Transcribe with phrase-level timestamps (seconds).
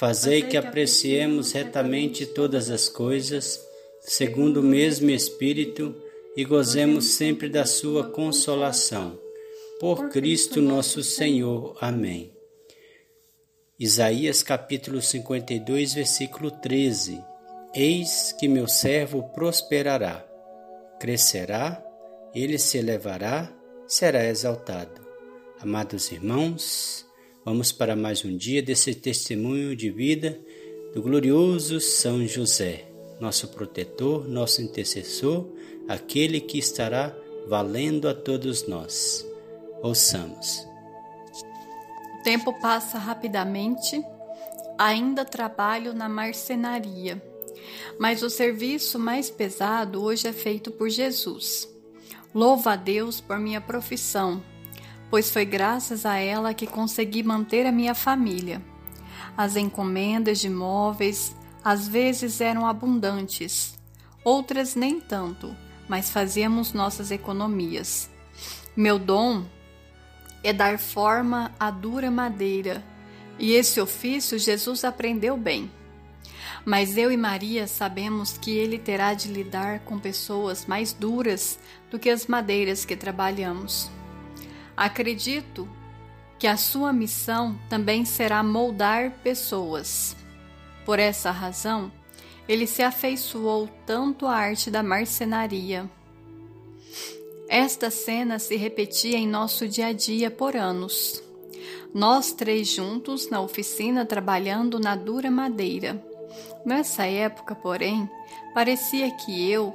[0.00, 3.62] Fazei que apreciemos retamente todas as coisas,
[4.00, 5.94] segundo o mesmo Espírito,
[6.34, 9.20] e gozemos sempre da Sua consolação.
[9.78, 11.76] Por Cristo nosso Senhor.
[11.82, 12.32] Amém.
[13.78, 17.22] Isaías capítulo 52, versículo 13.
[17.74, 20.26] Eis que meu servo prosperará,
[20.98, 21.84] crescerá,
[22.34, 23.52] ele se elevará,
[23.86, 25.06] será exaltado.
[25.60, 27.04] Amados irmãos,
[27.50, 30.38] Vamos para mais um dia desse testemunho de vida
[30.94, 32.88] do glorioso São José,
[33.20, 35.48] nosso protetor, nosso intercessor,
[35.88, 37.12] aquele que estará
[37.48, 39.26] valendo a todos nós.
[39.82, 40.64] Ouçamos.
[42.20, 44.00] O tempo passa rapidamente,
[44.78, 47.20] ainda trabalho na marcenaria,
[47.98, 51.68] mas o serviço mais pesado hoje é feito por Jesus.
[52.32, 54.40] Louva a Deus por minha profissão
[55.10, 58.62] pois foi graças a ela que consegui manter a minha família.
[59.36, 63.74] As encomendas de móveis às vezes eram abundantes,
[64.24, 65.54] outras nem tanto,
[65.88, 68.08] mas fazíamos nossas economias.
[68.76, 69.44] Meu dom
[70.42, 72.82] é dar forma à dura madeira,
[73.38, 75.70] e esse ofício Jesus aprendeu bem.
[76.64, 81.58] Mas eu e Maria sabemos que ele terá de lidar com pessoas mais duras
[81.90, 83.90] do que as madeiras que trabalhamos.
[84.80, 85.68] Acredito
[86.38, 90.16] que a sua missão também será moldar pessoas.
[90.86, 91.92] Por essa razão,
[92.48, 95.84] ele se afeiçoou tanto à arte da marcenaria.
[97.46, 101.22] Esta cena se repetia em nosso dia a dia por anos.
[101.92, 106.02] Nós três juntos na oficina trabalhando na dura madeira.
[106.64, 108.08] Nessa época, porém,
[108.54, 109.74] parecia que eu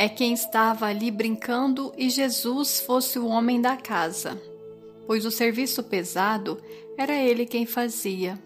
[0.00, 4.40] é quem estava ali brincando e Jesus fosse o homem da casa,
[5.06, 6.58] pois o serviço pesado
[6.96, 8.42] era ele quem fazia.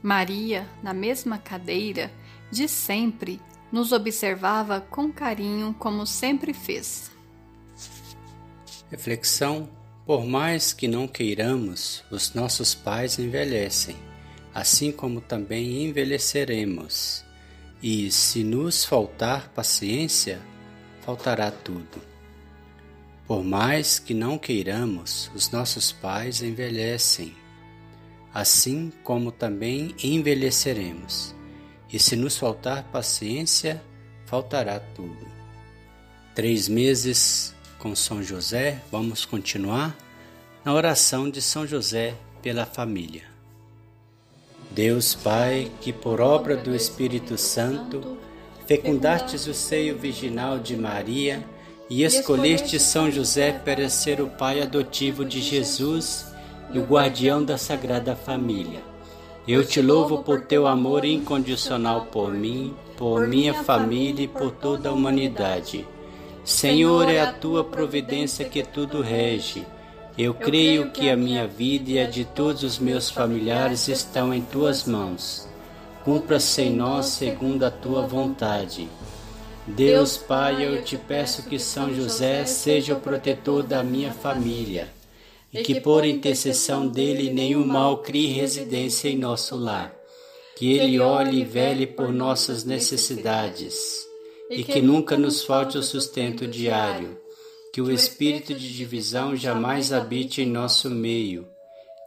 [0.00, 2.08] Maria, na mesma cadeira,
[2.52, 3.40] de sempre,
[3.72, 7.10] nos observava com carinho, como sempre fez.
[8.88, 9.68] Reflexão:
[10.06, 13.96] Por mais que não queiramos, os nossos pais envelhecem,
[14.54, 17.24] assim como também envelheceremos.
[17.82, 20.40] E se nos faltar paciência,
[21.02, 22.00] faltará tudo.
[23.26, 27.34] Por mais que não queiramos, os nossos pais envelhecem,
[28.32, 31.34] assim como também envelheceremos.
[31.92, 33.82] E se nos faltar paciência,
[34.26, 35.26] faltará tudo.
[36.34, 39.96] Três meses com São José, vamos continuar
[40.64, 43.24] na oração de São José pela família.
[44.70, 48.16] Deus Pai, que por obra do Espírito Santo
[48.72, 51.44] fecundastes o seio virginal de Maria
[51.90, 56.32] e escolheste São José para ser o pai adotivo de Jesus
[56.72, 58.80] e o guardião da Sagrada Família.
[59.46, 64.88] Eu te louvo por teu amor incondicional por mim, por minha família e por toda
[64.88, 65.86] a humanidade.
[66.42, 69.66] Senhor, é a tua providência que tudo rege.
[70.16, 74.40] Eu creio que a minha vida e a de todos os meus familiares estão em
[74.40, 75.51] tuas mãos
[76.04, 78.88] cumpra-se em nós segundo a tua vontade.
[79.66, 84.92] Deus Pai, eu te peço que São José seja o protetor da minha família
[85.52, 89.94] e que por intercessão dele nenhum mal crie residência em nosso lar.
[90.56, 94.06] Que ele olhe e vele por nossas necessidades
[94.50, 97.18] e que nunca nos falte o sustento diário.
[97.72, 101.46] Que o espírito de divisão jamais habite em nosso meio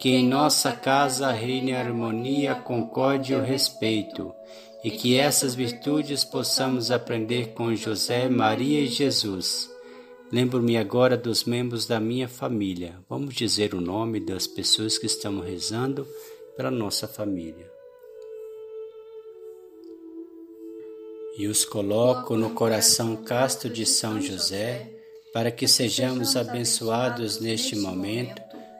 [0.00, 4.34] que em nossa casa reine a harmonia, a concórdia e o respeito,
[4.82, 9.70] e que essas virtudes possamos aprender com José, Maria e Jesus.
[10.30, 12.98] Lembro-me agora dos membros da minha família.
[13.08, 16.06] Vamos dizer o nome das pessoas que estamos rezando
[16.56, 17.72] para nossa família.
[21.38, 24.90] E os coloco no coração casto de São José,
[25.32, 28.40] para que sejamos abençoados neste momento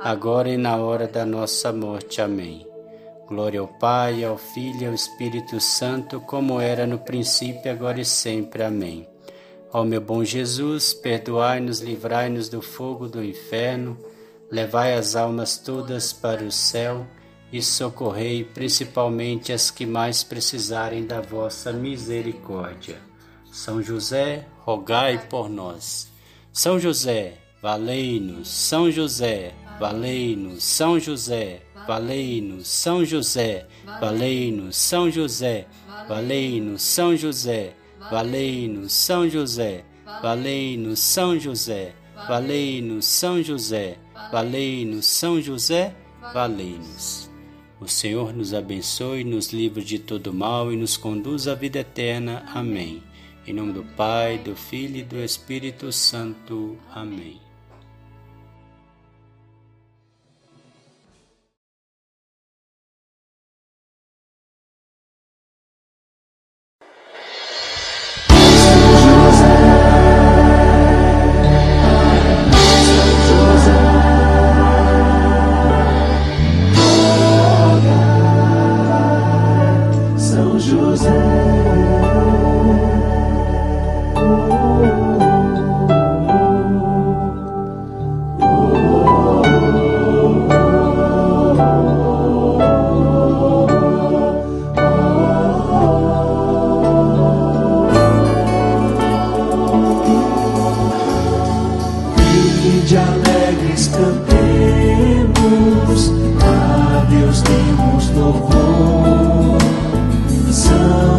[0.00, 2.20] agora e na hora da nossa morte.
[2.20, 2.66] Amém.
[3.26, 8.04] Glória ao Pai, ao Filho e ao Espírito Santo, como era no princípio, agora e
[8.04, 8.62] sempre.
[8.62, 9.06] Amém.
[9.72, 13.98] Ó meu bom Jesus, perdoai-nos, livrai-nos do fogo do inferno,
[14.50, 17.06] levai as almas todas para o céu
[17.52, 22.96] e socorrei principalmente as que mais precisarem da vossa misericórdia.
[23.52, 26.10] São José, rogai por nós.
[26.50, 28.48] São José, valei-nos.
[28.48, 30.64] São José, valei-nos.
[30.64, 32.68] São José, valei-nos.
[32.68, 33.66] São José,
[34.00, 34.76] valei-nos.
[34.76, 35.66] São José,
[36.08, 36.82] valei-nos.
[36.82, 37.74] São José,
[38.10, 38.92] valei-nos.
[38.92, 39.84] São José,
[40.22, 40.98] valei-nos.
[41.00, 41.94] São José,
[42.28, 43.04] valei-nos.
[43.06, 43.98] São José,
[44.32, 45.06] valei-nos.
[45.06, 45.94] São José,
[46.32, 47.28] valei-nos.
[47.80, 52.44] O Senhor nos abençoe, nos livre de todo mal e nos conduz à vida eterna.
[52.52, 53.02] Amém.
[53.46, 56.76] Em nome do Pai, do Filho e do Espírito Santo.
[56.92, 57.47] Amém.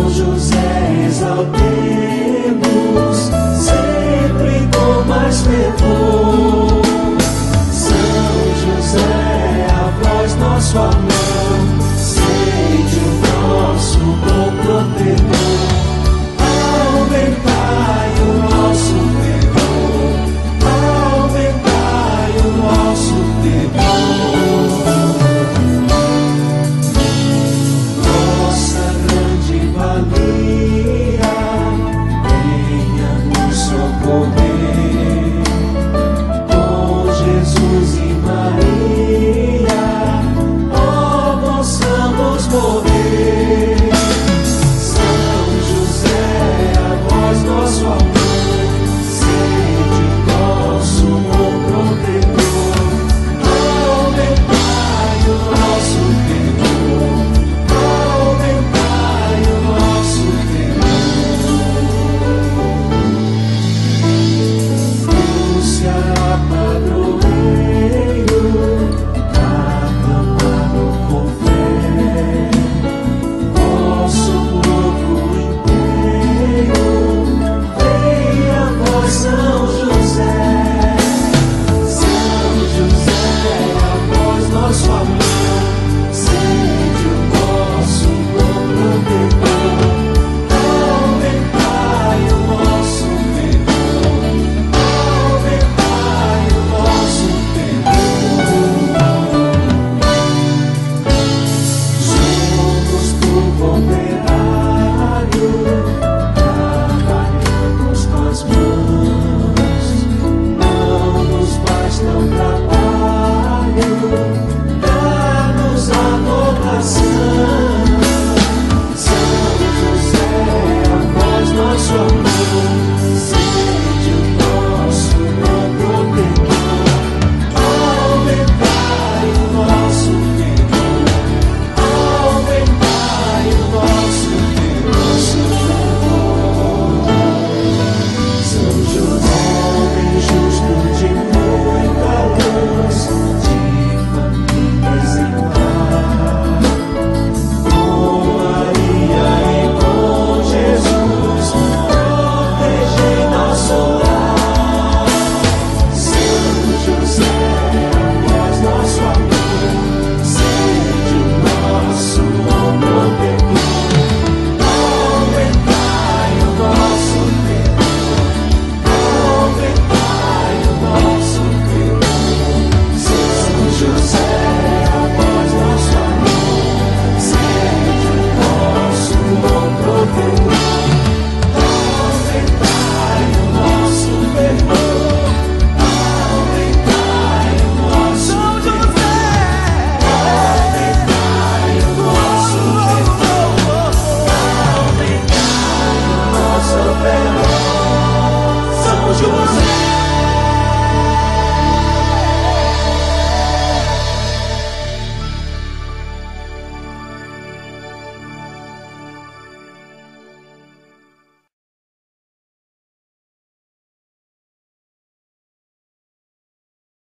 [0.10, 0.56] José
[1.06, 1.99] exaltei.
[108.60, 108.99] you.